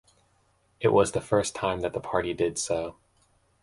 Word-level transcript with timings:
It 0.79 0.87
was 0.87 1.11
the 1.11 1.21
first 1.21 1.53
time 1.53 1.81
that 1.81 1.93
the 1.93 1.99
party 1.99 2.33
did 2.33 2.57
so. 2.57 2.95